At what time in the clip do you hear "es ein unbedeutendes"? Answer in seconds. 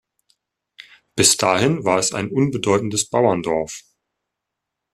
1.99-3.07